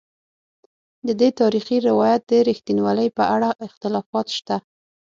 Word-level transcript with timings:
ددې 1.07 1.29
تاریخي 1.41 1.77
روایت 1.89 2.21
د 2.27 2.33
رښتینوالي 2.49 3.07
په 3.17 3.23
اړه 3.35 3.49
اختلافات 3.67 4.27
شته. 4.37 4.57